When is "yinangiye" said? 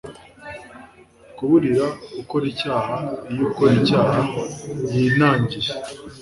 4.93-5.71